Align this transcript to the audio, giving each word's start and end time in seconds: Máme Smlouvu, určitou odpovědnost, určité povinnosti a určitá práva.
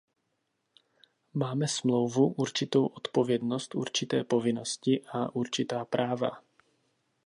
Máme 1.33 1.67
Smlouvu, 1.67 2.27
určitou 2.27 2.85
odpovědnost, 2.85 3.75
určité 3.75 4.23
povinnosti 4.23 5.03
a 5.13 5.35
určitá 5.35 5.85
práva. 5.85 6.41